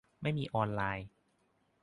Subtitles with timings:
[0.21, 1.07] ไม่มีออนไลน์